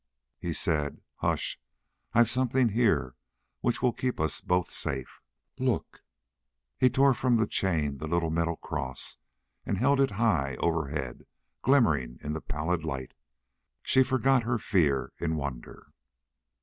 He 0.39 0.51
said: 0.51 1.01
"Hush! 1.17 1.59
I've 2.11 2.27
something 2.27 2.69
here 2.69 3.13
which 3.59 3.83
will 3.83 3.93
keep 3.93 4.19
us 4.19 4.41
both 4.41 4.71
safe. 4.71 5.21
Look!" 5.59 6.01
He 6.79 6.89
tore 6.89 7.13
from 7.13 7.35
the 7.35 7.45
chain 7.45 7.99
the 7.99 8.07
little 8.07 8.31
metal 8.31 8.55
cross, 8.55 9.19
and 9.63 9.77
held 9.77 9.99
it 10.01 10.09
high 10.17 10.55
overhead, 10.55 11.27
glimmering 11.61 12.17
in 12.23 12.33
the 12.33 12.41
pallid 12.41 12.83
light. 12.83 13.13
She 13.83 14.01
forgot 14.01 14.41
her 14.41 14.57
fear 14.57 15.13
in 15.19 15.35
wonder. 15.35 15.91